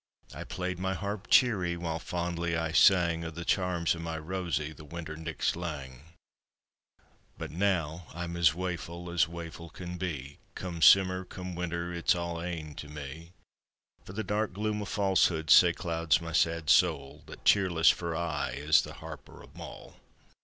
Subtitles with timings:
[0.33, 4.73] I played my harp cheery, while fondly I sang O' the charms o' my Rosie
[4.73, 6.15] the winter nichts lang;
[7.37, 12.39] But now I'm as waefu' as waefu' can be, Come simmer, come winter, it's a'
[12.41, 13.33] ane to me;
[14.03, 18.55] For the dark gloom o' falsehood sae clouds my sad soul, That cheerless for aye
[18.57, 19.97] is the Harper O' Mull.